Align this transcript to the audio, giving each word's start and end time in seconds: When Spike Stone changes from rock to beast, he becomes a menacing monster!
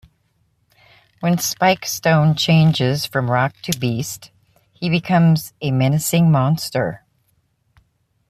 When 1.19 1.37
Spike 1.37 1.85
Stone 1.85 2.33
changes 2.33 3.05
from 3.05 3.29
rock 3.29 3.53
to 3.61 3.77
beast, 3.77 4.31
he 4.73 4.89
becomes 4.89 5.53
a 5.61 5.69
menacing 5.69 6.31
monster! 6.31 7.05